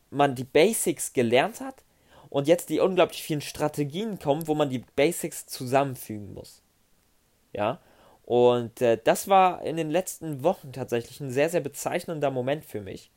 man 0.09 0.35
die 0.35 0.43
Basics 0.43 1.13
gelernt 1.13 1.59
hat 1.59 1.83
und 2.29 2.47
jetzt 2.47 2.69
die 2.69 2.79
unglaublich 2.79 3.23
vielen 3.23 3.41
Strategien 3.41 4.19
kommen, 4.19 4.47
wo 4.47 4.55
man 4.55 4.69
die 4.69 4.83
Basics 4.95 5.45
zusammenfügen 5.47 6.33
muss. 6.33 6.61
Ja, 7.51 7.79
und 8.25 8.81
äh, 8.81 8.97
das 9.03 9.27
war 9.27 9.61
in 9.63 9.77
den 9.77 9.91
letzten 9.91 10.43
Wochen 10.43 10.71
tatsächlich 10.71 11.19
ein 11.19 11.29
sehr, 11.29 11.49
sehr 11.49 11.61
bezeichnender 11.61 12.31
Moment 12.31 12.65
für 12.65 12.81
mich. 12.81 13.11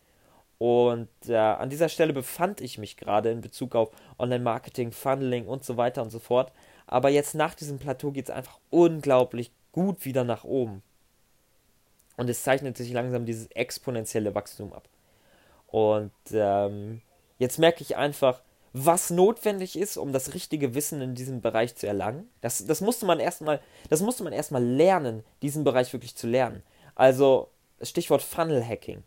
Und 0.58 1.08
äh, 1.28 1.36
an 1.36 1.70
dieser 1.70 1.88
Stelle 1.88 2.12
befand 2.12 2.60
ich 2.60 2.78
mich 2.78 2.96
gerade 2.96 3.30
in 3.30 3.40
Bezug 3.40 3.74
auf 3.74 3.90
Online-Marketing, 4.18 4.90
Funneling 4.90 5.46
und 5.46 5.64
so 5.64 5.76
weiter 5.76 6.02
und 6.02 6.10
so 6.10 6.18
fort. 6.18 6.52
Aber 6.86 7.08
jetzt 7.08 7.34
nach 7.34 7.54
diesem 7.54 7.78
Plateau 7.78 8.10
geht 8.10 8.26
es 8.28 8.34
einfach 8.34 8.58
unglaublich 8.70 9.50
gut 9.76 10.06
wieder 10.06 10.24
nach 10.24 10.42
oben. 10.42 10.82
Und 12.16 12.30
es 12.30 12.42
zeichnet 12.42 12.78
sich 12.78 12.92
langsam 12.92 13.26
dieses 13.26 13.46
exponentielle 13.48 14.34
Wachstum 14.34 14.72
ab. 14.72 14.88
Und 15.66 16.12
ähm, 16.32 17.02
jetzt 17.38 17.58
merke 17.58 17.82
ich 17.82 17.96
einfach, 17.96 18.40
was 18.72 19.10
notwendig 19.10 19.78
ist, 19.78 19.98
um 19.98 20.12
das 20.12 20.32
richtige 20.32 20.74
Wissen 20.74 21.02
in 21.02 21.14
diesem 21.14 21.42
Bereich 21.42 21.76
zu 21.76 21.86
erlangen. 21.86 22.28
Das, 22.40 22.64
das 22.64 22.80
musste 22.80 23.04
man 23.04 23.20
erstmal, 23.20 23.60
das 23.90 24.00
musste 24.00 24.24
man 24.24 24.32
erstmal 24.32 24.64
lernen, 24.64 25.24
diesen 25.42 25.62
Bereich 25.62 25.92
wirklich 25.92 26.16
zu 26.16 26.26
lernen. 26.26 26.62
Also 26.94 27.50
Stichwort 27.82 28.22
Funnel 28.22 28.66
Hacking. 28.66 29.02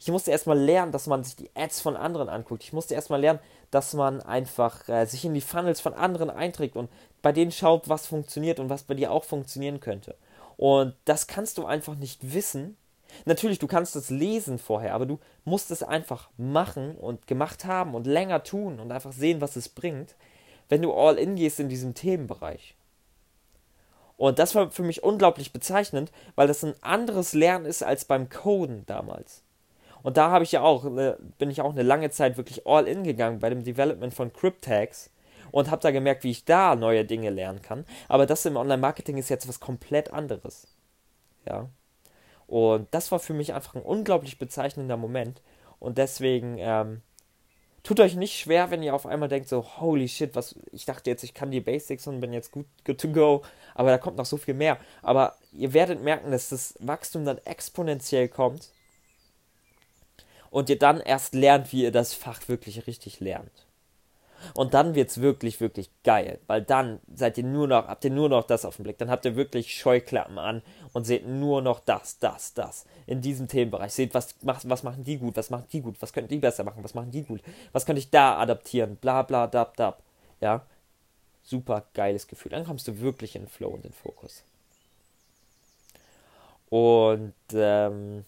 Ich 0.00 0.08
musste 0.08 0.30
erstmal 0.30 0.58
lernen, 0.58 0.92
dass 0.92 1.06
man 1.06 1.22
sich 1.22 1.36
die 1.36 1.50
Ads 1.54 1.80
von 1.82 1.96
anderen 1.96 2.28
anguckt. 2.28 2.64
Ich 2.64 2.72
musste 2.72 2.94
erstmal 2.94 3.20
lernen, 3.20 3.38
dass 3.70 3.92
man 3.92 4.20
einfach 4.22 4.88
äh, 4.88 5.04
sich 5.04 5.24
in 5.24 5.34
die 5.34 5.40
Funnels 5.40 5.80
von 5.80 5.94
anderen 5.94 6.30
einträgt 6.30 6.74
und 6.74 6.90
bei 7.22 7.32
denen 7.32 7.52
schaut, 7.52 7.88
was 7.88 8.06
funktioniert 8.06 8.58
und 8.58 8.70
was 8.70 8.82
bei 8.82 8.94
dir 8.94 9.12
auch 9.12 9.24
funktionieren 9.24 9.78
könnte. 9.78 10.16
Und 10.56 10.94
das 11.04 11.26
kannst 11.26 11.58
du 11.58 11.66
einfach 11.66 11.94
nicht 11.94 12.32
wissen, 12.32 12.76
Natürlich, 13.24 13.58
du 13.58 13.66
kannst 13.66 13.96
es 13.96 14.10
lesen 14.10 14.58
vorher, 14.58 14.94
aber 14.94 15.06
du 15.06 15.18
musst 15.44 15.70
es 15.70 15.82
einfach 15.82 16.30
machen 16.36 16.94
und 16.96 17.26
gemacht 17.26 17.64
haben 17.64 17.94
und 17.94 18.06
länger 18.06 18.42
tun 18.42 18.80
und 18.80 18.92
einfach 18.92 19.12
sehen, 19.12 19.40
was 19.40 19.56
es 19.56 19.68
bringt, 19.68 20.14
wenn 20.68 20.82
du 20.82 20.92
all 20.92 21.18
in 21.18 21.36
gehst 21.36 21.60
in 21.60 21.68
diesem 21.68 21.94
Themenbereich. 21.94 22.76
Und 24.16 24.38
das 24.38 24.54
war 24.54 24.70
für 24.70 24.82
mich 24.82 25.02
unglaublich 25.02 25.52
bezeichnend, 25.52 26.12
weil 26.34 26.46
das 26.46 26.62
ein 26.62 26.74
anderes 26.82 27.32
Lernen 27.32 27.64
ist 27.64 27.82
als 27.82 28.04
beim 28.04 28.28
Coden 28.28 28.84
damals. 28.86 29.42
Und 30.02 30.16
da 30.16 30.30
habe 30.30 30.44
ich 30.44 30.52
ja 30.52 30.62
auch, 30.62 30.84
eine, 30.84 31.18
bin 31.38 31.50
ich 31.50 31.60
auch 31.60 31.72
eine 31.72 31.82
lange 31.82 32.10
Zeit 32.10 32.36
wirklich 32.36 32.66
all 32.66 32.86
in 32.86 33.04
gegangen 33.04 33.38
bei 33.38 33.50
dem 33.50 33.64
Development 33.64 34.14
von 34.14 34.32
Cryptags 34.32 35.10
und 35.50 35.70
habe 35.70 35.82
da 35.82 35.90
gemerkt, 35.90 36.24
wie 36.24 36.30
ich 36.30 36.44
da 36.44 36.76
neue 36.76 37.04
Dinge 37.04 37.30
lernen 37.30 37.62
kann. 37.62 37.84
Aber 38.08 38.26
das 38.26 38.46
im 38.46 38.56
Online-Marketing 38.56 39.18
ist 39.18 39.28
jetzt 39.28 39.48
was 39.48 39.60
komplett 39.60 40.12
anderes. 40.12 40.68
Ja. 41.46 41.68
Und 42.46 42.88
das 42.92 43.12
war 43.12 43.18
für 43.18 43.34
mich 43.34 43.54
einfach 43.54 43.74
ein 43.74 43.82
unglaublich 43.82 44.38
bezeichnender 44.38 44.96
Moment. 44.96 45.42
Und 45.78 45.98
deswegen, 45.98 46.56
ähm, 46.58 47.02
tut 47.82 48.00
euch 48.00 48.16
nicht 48.16 48.38
schwer, 48.38 48.70
wenn 48.70 48.82
ihr 48.82 48.94
auf 48.94 49.06
einmal 49.06 49.28
denkt, 49.28 49.48
so, 49.48 49.64
holy 49.80 50.08
shit, 50.08 50.34
was, 50.34 50.56
ich 50.72 50.84
dachte 50.84 51.08
jetzt, 51.10 51.22
ich 51.22 51.34
kann 51.34 51.50
die 51.50 51.60
Basics 51.60 52.06
und 52.06 52.20
bin 52.20 52.32
jetzt 52.32 52.52
gut 52.52 52.66
good 52.84 53.00
to 53.00 53.08
go, 53.08 53.42
aber 53.74 53.90
da 53.90 53.98
kommt 53.98 54.16
noch 54.16 54.26
so 54.26 54.36
viel 54.36 54.54
mehr. 54.54 54.78
Aber 55.02 55.36
ihr 55.52 55.72
werdet 55.72 56.02
merken, 56.02 56.30
dass 56.30 56.50
das 56.50 56.74
Wachstum 56.80 57.24
dann 57.24 57.38
exponentiell 57.38 58.28
kommt 58.28 58.70
und 60.50 60.68
ihr 60.68 60.78
dann 60.78 61.00
erst 61.00 61.34
lernt, 61.34 61.72
wie 61.72 61.84
ihr 61.84 61.92
das 61.92 62.14
Fach 62.14 62.48
wirklich 62.48 62.86
richtig 62.86 63.20
lernt. 63.20 63.66
Und 64.54 64.74
dann 64.74 64.94
wird 64.94 65.10
es 65.10 65.20
wirklich, 65.20 65.60
wirklich 65.60 65.90
geil, 66.02 66.38
weil 66.46 66.62
dann 66.62 67.00
seid 67.14 67.36
ihr 67.36 67.44
nur 67.44 67.68
noch, 67.68 67.88
habt 67.88 68.04
ihr 68.04 68.10
nur 68.10 68.28
noch 68.28 68.46
das 68.46 68.64
auf 68.64 68.76
dem 68.76 68.84
Blick. 68.84 68.98
Dann 68.98 69.10
habt 69.10 69.24
ihr 69.24 69.36
wirklich 69.36 69.74
Scheuklappen 69.74 70.38
an 70.38 70.62
und 70.92 71.04
seht 71.04 71.26
nur 71.26 71.60
noch 71.60 71.80
das, 71.80 72.18
das, 72.18 72.54
das 72.54 72.86
in 73.06 73.20
diesem 73.20 73.48
Themenbereich. 73.48 73.92
Seht, 73.92 74.14
was, 74.14 74.34
was 74.40 74.82
machen 74.82 75.04
die 75.04 75.18
gut, 75.18 75.36
was 75.36 75.50
machen 75.50 75.66
die 75.72 75.82
gut, 75.82 76.00
was 76.00 76.12
können 76.12 76.28
die 76.28 76.38
besser 76.38 76.64
machen, 76.64 76.82
was 76.82 76.94
machen 76.94 77.10
die 77.10 77.22
gut, 77.22 77.42
was 77.72 77.84
könnte 77.84 78.00
ich 78.00 78.10
da 78.10 78.38
adaptieren, 78.38 78.96
bla 78.96 79.22
bla 79.22 79.46
dab 79.46 79.76
dab. 79.76 80.02
Ja, 80.40 80.64
super 81.42 81.84
geiles 81.92 82.26
Gefühl. 82.26 82.52
Dann 82.52 82.64
kommst 82.64 82.88
du 82.88 83.00
wirklich 83.00 83.36
in 83.36 83.42
den 83.42 83.48
Flow 83.48 83.68
und 83.68 83.84
den 83.84 83.92
Fokus. 83.92 84.42
Und 86.70 87.34
ähm, 87.52 88.24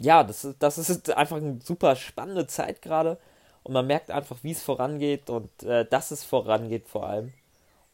ja, 0.00 0.24
das 0.24 0.44
ist, 0.44 0.56
das 0.62 0.78
ist 0.78 1.10
einfach 1.10 1.36
eine 1.36 1.60
super 1.62 1.96
spannende 1.96 2.46
Zeit 2.46 2.82
gerade 2.82 3.18
und 3.62 3.72
man 3.72 3.86
merkt 3.86 4.10
einfach, 4.10 4.38
wie 4.42 4.52
es 4.52 4.62
vorangeht 4.62 5.30
und 5.30 5.62
äh, 5.62 5.86
dass 5.86 6.10
es 6.10 6.24
vorangeht 6.24 6.88
vor 6.88 7.06
allem. 7.06 7.32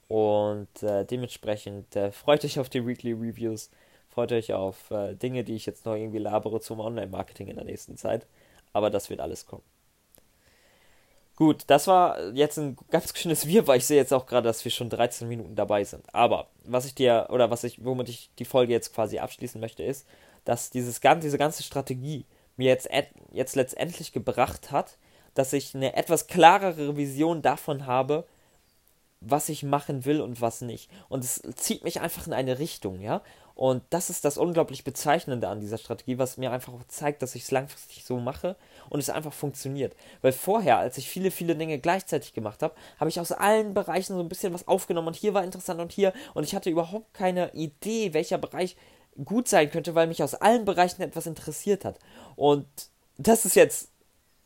Und 0.08 0.82
äh, 0.82 1.04
dementsprechend 1.04 1.94
äh, 1.94 2.10
freut 2.10 2.44
euch 2.44 2.58
auf 2.58 2.68
die 2.68 2.84
Weekly 2.84 3.12
Reviews, 3.12 3.70
freut 4.08 4.32
euch 4.32 4.52
auf 4.52 4.90
äh, 4.90 5.14
Dinge, 5.14 5.44
die 5.44 5.54
ich 5.54 5.66
jetzt 5.66 5.86
noch 5.86 5.94
irgendwie 5.94 6.18
labere 6.18 6.60
zum 6.60 6.80
Online-Marketing 6.80 7.46
in 7.46 7.56
der 7.56 7.64
nächsten 7.64 7.96
Zeit. 7.96 8.26
Aber 8.72 8.90
das 8.90 9.08
wird 9.08 9.20
alles 9.20 9.46
kommen. 9.46 9.62
Gut, 11.36 11.62
das 11.68 11.86
war 11.86 12.32
jetzt 12.32 12.58
ein 12.58 12.76
ganz 12.90 13.16
schönes 13.16 13.46
Wir, 13.46 13.66
weil 13.66 13.78
ich 13.78 13.86
sehe 13.86 13.96
jetzt 13.96 14.12
auch 14.12 14.26
gerade, 14.26 14.46
dass 14.48 14.64
wir 14.64 14.72
schon 14.72 14.90
13 14.90 15.26
Minuten 15.28 15.54
dabei 15.54 15.84
sind. 15.84 16.04
Aber 16.12 16.48
was 16.64 16.84
ich 16.84 16.94
dir, 16.94 17.28
oder 17.30 17.50
was 17.50 17.64
ich, 17.64 17.82
womit 17.84 18.08
ich 18.10 18.30
die 18.38 18.44
Folge 18.44 18.72
jetzt 18.72 18.92
quasi 18.92 19.20
abschließen 19.20 19.60
möchte, 19.60 19.82
ist, 19.82 20.06
dass 20.44 20.70
dieses, 20.70 21.00
diese 21.00 21.38
ganze 21.38 21.62
Strategie 21.62 22.24
mir 22.56 22.68
jetzt, 22.68 22.88
jetzt 23.32 23.56
letztendlich 23.56 24.12
gebracht 24.12 24.70
hat, 24.70 24.98
dass 25.34 25.52
ich 25.52 25.74
eine 25.74 25.94
etwas 25.96 26.26
klarere 26.26 26.96
Vision 26.96 27.42
davon 27.42 27.86
habe, 27.86 28.26
was 29.20 29.48
ich 29.48 29.62
machen 29.62 30.04
will 30.04 30.20
und 30.20 30.40
was 30.40 30.62
nicht. 30.62 30.90
Und 31.08 31.24
es 31.24 31.42
zieht 31.56 31.84
mich 31.84 32.00
einfach 32.00 32.26
in 32.26 32.32
eine 32.32 32.58
Richtung, 32.58 33.00
ja. 33.00 33.22
Und 33.54 33.82
das 33.90 34.08
ist 34.08 34.24
das 34.24 34.38
unglaublich 34.38 34.84
Bezeichnende 34.84 35.46
an 35.48 35.60
dieser 35.60 35.76
Strategie, 35.76 36.16
was 36.16 36.38
mir 36.38 36.50
einfach 36.50 36.72
auch 36.72 36.84
zeigt, 36.88 37.20
dass 37.20 37.34
ich 37.34 37.42
es 37.42 37.50
langfristig 37.50 38.04
so 38.04 38.18
mache 38.18 38.56
und 38.88 39.00
es 39.00 39.10
einfach 39.10 39.34
funktioniert. 39.34 39.94
Weil 40.22 40.32
vorher, 40.32 40.78
als 40.78 40.96
ich 40.96 41.10
viele, 41.10 41.30
viele 41.30 41.54
Dinge 41.54 41.78
gleichzeitig 41.78 42.32
gemacht 42.32 42.62
habe, 42.62 42.74
habe 42.98 43.10
ich 43.10 43.20
aus 43.20 43.32
allen 43.32 43.74
Bereichen 43.74 44.14
so 44.14 44.20
ein 44.20 44.30
bisschen 44.30 44.54
was 44.54 44.66
aufgenommen 44.66 45.08
und 45.08 45.16
hier 45.16 45.34
war 45.34 45.44
interessant 45.44 45.78
und 45.78 45.92
hier 45.92 46.14
und 46.32 46.44
ich 46.44 46.54
hatte 46.54 46.70
überhaupt 46.70 47.12
keine 47.12 47.52
Idee, 47.52 48.14
welcher 48.14 48.38
Bereich 48.38 48.76
gut 49.24 49.48
sein 49.48 49.70
könnte, 49.70 49.94
weil 49.94 50.06
mich 50.06 50.22
aus 50.22 50.34
allen 50.34 50.64
Bereichen 50.64 51.02
etwas 51.02 51.26
interessiert 51.26 51.84
hat. 51.84 51.98
Und 52.36 52.66
das 53.18 53.44
ist 53.44 53.56
jetzt 53.56 53.90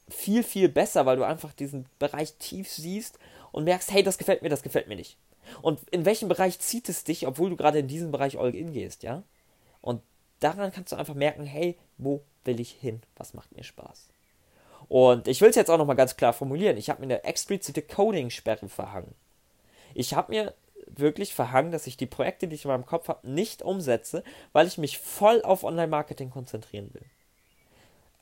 viel, 0.09 0.43
viel 0.43 0.69
besser, 0.69 1.07
weil 1.07 1.17
du 1.17 1.25
einfach 1.25 1.53
diesen 1.53 1.87
Bereich 1.99 2.35
tief 2.35 2.71
siehst 2.71 3.19
und 3.53 3.65
merkst, 3.65 3.93
hey, 3.93 4.03
das 4.03 4.19
gefällt 4.19 4.43
mir, 4.43 4.49
das 4.49 4.63
gefällt 4.63 4.89
mir 4.89 4.97
nicht. 4.97 5.17
Und 5.63 5.81
in 5.91 6.05
welchem 6.05 6.29
Bereich 6.29 6.59
zieht 6.59 6.89
es 6.89 7.05
dich, 7.05 7.27
obwohl 7.27 7.51
du 7.51 7.57
gerade 7.57 7.79
in 7.79 7.89
diesem 7.89 8.11
Bereich 8.11 8.39
all 8.39 8.55
in 8.55 8.73
gehst, 8.73 9.03
ja? 9.03 9.23
Und 9.81 10.03
daran 10.41 10.73
kannst 10.73 10.93
du 10.93 10.97
einfach 10.97 11.15
merken, 11.15 11.45
hey, 11.45 11.79
wo 11.99 12.23
will 12.45 12.61
ich 12.61 12.73
hin? 12.73 13.03
Was 13.17 13.35
macht 13.35 13.55
mir 13.55 13.63
Spaß? 13.63 14.09
Und 14.89 15.29
ich 15.29 15.41
will 15.41 15.51
es 15.51 15.57
jetzt 15.57 15.71
auch 15.71 15.79
nochmal 15.79 15.97
ganz 15.97 16.17
klar 16.17 16.33
formulieren. 16.33 16.77
Ich 16.77 16.91
habe 16.91 17.01
mir 17.01 17.15
eine 17.15 17.25
explizite 17.25 17.83
Coding-Sperre 17.83 18.69
verhangen. 18.69 19.15
Ich 19.95 20.15
habe 20.15 20.33
mir 20.33 20.55
wirklich 20.87 21.35
verhangen, 21.35 21.73
dass 21.73 21.87
ich 21.87 21.97
die 21.97 22.07
Projekte, 22.07 22.49
die 22.49 22.55
ich 22.55 22.65
in 22.65 22.71
meinem 22.71 22.87
Kopf 22.87 23.09
habe, 23.09 23.29
nicht 23.29 23.63
umsetze, 23.63 24.23
weil 24.53 24.67
ich 24.67 24.79
mich 24.79 24.99
voll 24.99 25.43
auf 25.43 25.65
Online-Marketing 25.65 26.31
konzentrieren 26.31 26.93
will. 26.93 27.05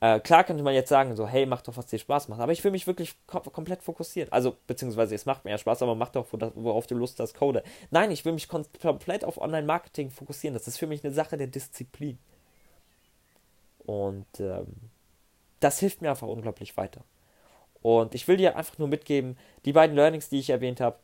Äh, 0.01 0.19
klar 0.19 0.43
könnte 0.43 0.65
man 0.65 0.75
jetzt 0.75 0.89
sagen, 0.89 1.15
so, 1.15 1.29
hey, 1.29 1.47
mach 1.47 1.63
doch, 1.63 1.77
was 1.77 1.87
dir 1.87 1.99
Spaß 1.99 2.27
macht. 2.27 2.41
Aber 2.41 2.51
ich 2.51 2.65
will 2.65 2.73
mich 2.73 2.89
wirklich 2.89 3.15
kom 3.29 3.45
komplett 3.45 3.85
fokussieren. 3.85 4.33
Also, 4.33 4.57
beziehungsweise, 4.67 5.15
es 5.15 5.27
macht 5.27 5.45
mir 5.45 5.53
ja 5.53 5.59
Spaß, 5.59 5.81
aber 5.83 5.95
mach 5.95 6.09
doch, 6.09 6.27
worauf 6.31 6.89
du 6.89 6.97
Lust 6.97 7.21
hast, 7.21 7.35
Code. 7.35 7.63
Nein, 7.93 8.11
ich 8.11 8.25
will 8.25 8.33
mich 8.33 8.49
komplett 8.49 9.25
auf 9.25 9.39
Online-Marketing 9.39 10.11
fokussieren. 10.11 10.55
Das 10.55 10.67
ist 10.67 10.79
für 10.79 10.89
mich 10.89 11.05
eine 11.05 11.15
Sache 11.15 11.37
der 11.37 11.47
Disziplin. 11.47 12.19
Und 13.87 14.27
ähm, 14.41 14.75
das 15.61 15.79
hilft 15.79 16.03
mir 16.03 16.11
einfach 16.11 16.27
unglaublich 16.27 16.77
weiter. 16.77 17.05
Und 17.81 18.17
ich 18.17 18.27
will 18.27 18.37
dir 18.37 18.57
einfach 18.57 18.79
nur 18.79 18.89
mitgeben, 18.89 19.37
die 19.65 19.73
beiden 19.73 19.95
Learnings, 19.95 20.29
die 20.29 20.41
ich 20.41 20.51
erwähnt 20.51 20.81
habe, 20.81 20.97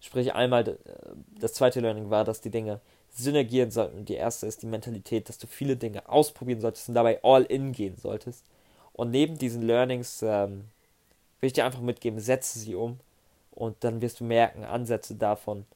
sprich 0.00 0.34
einmal, 0.34 0.68
äh, 0.68 0.76
das 1.40 1.54
zweite 1.54 1.80
Learning 1.80 2.10
war, 2.10 2.24
dass 2.24 2.40
die 2.40 2.50
Dinge 2.50 2.80
synergieren 3.10 3.70
sollten. 3.70 4.04
Die 4.04 4.14
erste 4.14 4.46
ist 4.46 4.62
die 4.62 4.66
Mentalität, 4.66 5.28
dass 5.28 5.38
du 5.38 5.46
viele 5.46 5.76
Dinge 5.76 6.08
ausprobieren 6.08 6.60
solltest 6.60 6.88
und 6.88 6.94
dabei 6.94 7.22
all 7.22 7.44
in 7.44 7.72
gehen 7.72 7.96
solltest. 7.96 8.44
Und 8.92 9.10
neben 9.10 9.38
diesen 9.38 9.62
Learnings 9.62 10.22
ähm, 10.22 10.64
will 11.40 11.46
ich 11.48 11.52
dir 11.52 11.64
einfach 11.64 11.80
mitgeben, 11.80 12.20
setze 12.20 12.58
sie 12.58 12.74
um 12.74 12.98
und 13.52 13.76
dann 13.84 14.00
wirst 14.00 14.20
du 14.20 14.24
merken, 14.24 14.64
Ansätze 14.64 15.14
davon, 15.14 15.66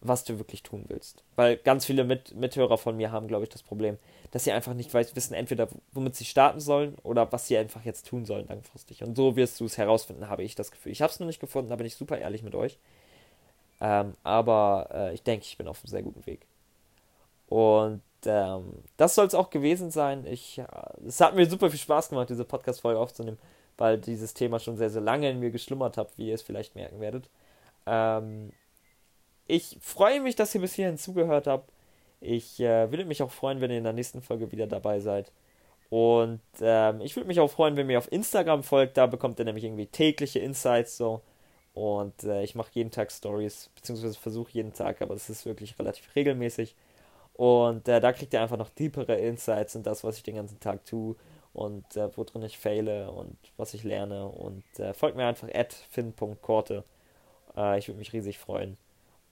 was 0.00 0.24
du 0.24 0.38
wirklich 0.38 0.62
tun 0.62 0.84
willst. 0.88 1.24
Weil 1.34 1.56
ganz 1.56 1.86
viele 1.86 2.04
Mit 2.04 2.34
Mithörer 2.34 2.78
von 2.78 2.96
mir 2.96 3.10
haben, 3.10 3.28
glaube 3.28 3.44
ich, 3.44 3.50
das 3.50 3.62
Problem, 3.62 3.98
dass 4.30 4.44
sie 4.44 4.52
einfach 4.52 4.74
nicht 4.74 4.92
weiß, 4.92 5.16
wissen, 5.16 5.34
entweder 5.34 5.68
womit 5.92 6.14
sie 6.14 6.24
starten 6.24 6.60
sollen 6.60 6.96
oder 7.02 7.30
was 7.32 7.48
sie 7.48 7.56
einfach 7.56 7.84
jetzt 7.84 8.06
tun 8.06 8.24
sollen 8.24 8.46
langfristig. 8.48 9.02
Und 9.02 9.16
so 9.16 9.36
wirst 9.36 9.58
du 9.60 9.64
es 9.64 9.78
herausfinden, 9.78 10.28
habe 10.28 10.42
ich 10.42 10.54
das 10.54 10.70
Gefühl. 10.70 10.92
Ich 10.92 11.02
habe 11.02 11.12
es 11.12 11.20
noch 11.20 11.26
nicht 11.26 11.40
gefunden, 11.40 11.70
da 11.70 11.76
bin 11.76 11.86
ich 11.86 11.96
super 11.96 12.18
ehrlich 12.18 12.42
mit 12.42 12.54
euch. 12.54 12.78
Ähm, 13.80 14.14
aber 14.22 14.88
äh, 14.92 15.14
ich 15.14 15.22
denke, 15.22 15.44
ich 15.44 15.56
bin 15.58 15.68
auf 15.68 15.78
einem 15.78 15.88
sehr 15.88 16.02
guten 16.02 16.24
Weg. 16.26 16.46
Und 17.48 18.02
ähm, 18.24 18.82
das 18.96 19.14
soll 19.14 19.26
es 19.26 19.34
auch 19.34 19.50
gewesen 19.50 19.90
sein. 19.90 20.26
Ich, 20.26 20.58
äh, 20.58 20.64
es 21.06 21.20
hat 21.20 21.34
mir 21.34 21.46
super 21.46 21.70
viel 21.70 21.78
Spaß 21.78 22.10
gemacht, 22.10 22.30
diese 22.30 22.44
Podcast-Folge 22.44 22.98
aufzunehmen, 22.98 23.38
weil 23.76 23.98
dieses 23.98 24.34
Thema 24.34 24.58
schon 24.58 24.76
sehr, 24.76 24.90
sehr 24.90 25.02
lange 25.02 25.30
in 25.30 25.40
mir 25.40 25.50
geschlummert 25.50 25.96
hat, 25.96 26.16
wie 26.16 26.28
ihr 26.28 26.34
es 26.34 26.42
vielleicht 26.42 26.74
merken 26.74 27.00
werdet. 27.00 27.28
Ähm, 27.86 28.52
ich 29.46 29.78
freue 29.80 30.20
mich, 30.20 30.36
dass 30.36 30.54
ihr 30.54 30.60
bis 30.60 30.74
hierhin 30.74 30.98
zugehört 30.98 31.46
habt. 31.46 31.70
Ich 32.20 32.58
äh, 32.60 32.90
würde 32.90 33.04
mich 33.04 33.22
auch 33.22 33.30
freuen, 33.30 33.60
wenn 33.60 33.70
ihr 33.70 33.78
in 33.78 33.84
der 33.84 33.92
nächsten 33.92 34.22
Folge 34.22 34.50
wieder 34.50 34.66
dabei 34.66 35.00
seid. 35.00 35.30
Und 35.88 36.40
ähm, 36.60 37.00
ich 37.00 37.14
würde 37.14 37.28
mich 37.28 37.38
auch 37.38 37.50
freuen, 37.50 37.76
wenn 37.76 37.86
ihr 37.86 37.92
mir 37.92 37.98
auf 37.98 38.10
Instagram 38.10 38.62
folgt. 38.64 38.96
Da 38.96 39.06
bekommt 39.06 39.38
ihr 39.38 39.44
nämlich 39.44 39.64
irgendwie 39.64 39.86
tägliche 39.86 40.40
Insights 40.40 40.96
so. 40.96 41.20
Und 41.76 42.24
äh, 42.24 42.42
ich 42.42 42.54
mache 42.54 42.70
jeden 42.72 42.90
Tag 42.90 43.12
Stories, 43.12 43.68
beziehungsweise 43.74 44.18
versuche 44.18 44.50
jeden 44.52 44.72
Tag, 44.72 45.02
aber 45.02 45.12
es 45.12 45.28
ist 45.28 45.44
wirklich 45.44 45.78
relativ 45.78 46.16
regelmäßig. 46.16 46.74
Und 47.34 47.86
äh, 47.86 48.00
da 48.00 48.14
kriegt 48.14 48.32
ihr 48.32 48.40
einfach 48.40 48.56
noch 48.56 48.70
tiefere 48.70 49.16
Insights 49.16 49.74
in 49.74 49.82
das, 49.82 50.02
was 50.02 50.16
ich 50.16 50.22
den 50.22 50.36
ganzen 50.36 50.58
Tag 50.58 50.86
tue 50.86 51.16
und 51.52 51.84
äh, 51.94 52.08
worin 52.16 52.42
ich 52.44 52.58
fehle 52.58 53.10
und 53.10 53.36
was 53.58 53.74
ich 53.74 53.84
lerne. 53.84 54.26
Und 54.26 54.64
äh, 54.78 54.94
folgt 54.94 55.18
mir 55.18 55.26
einfach 55.26 55.48
at 55.54 55.74
fin.korte. 55.90 56.82
Äh, 57.58 57.78
ich 57.78 57.88
würde 57.88 57.98
mich 57.98 58.14
riesig 58.14 58.38
freuen. 58.38 58.78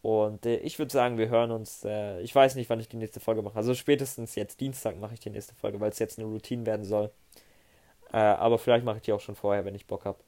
Und 0.02 0.44
äh, 0.44 0.56
ich 0.56 0.78
würde 0.78 0.92
sagen, 0.92 1.16
wir 1.16 1.30
hören 1.30 1.50
uns. 1.50 1.86
Ich 2.20 2.34
weiß 2.34 2.56
nicht, 2.56 2.68
wann 2.68 2.80
ich 2.80 2.90
die 2.90 2.98
nächste 2.98 3.20
Folge 3.20 3.40
mache. 3.40 3.56
Also 3.56 3.72
spätestens 3.74 4.34
jetzt 4.34 4.60
Dienstag 4.60 4.98
mache 5.00 5.14
ich 5.14 5.20
die 5.20 5.30
nächste 5.30 5.54
Folge, 5.54 5.80
weil 5.80 5.90
es 5.92 5.98
jetzt 5.98 6.18
eine 6.18 6.28
Routine 6.28 6.66
werden 6.66 6.84
soll. 6.84 7.10
Aber 8.12 8.58
vielleicht 8.58 8.84
mache 8.84 8.98
ich 8.98 9.02
die 9.04 9.12
auch 9.14 9.20
schon 9.20 9.34
vorher, 9.34 9.64
wenn 9.64 9.74
ich 9.74 9.86
Bock 9.86 10.04
habe. 10.04 10.18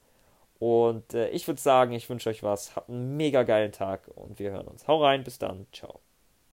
Und 0.59 1.13
äh, 1.13 1.29
ich 1.29 1.47
würde 1.47 1.61
sagen, 1.61 1.93
ich 1.93 2.09
wünsche 2.09 2.29
euch 2.29 2.43
was. 2.43 2.75
Habt 2.75 2.89
einen 2.89 3.17
mega 3.17 3.43
geilen 3.43 3.71
Tag 3.71 4.07
und 4.15 4.39
wir 4.39 4.51
hören 4.51 4.67
uns. 4.67 4.87
Hau 4.87 5.03
rein, 5.03 5.23
bis 5.23 5.39
dann. 5.39 5.67
Ciao. 5.71 6.01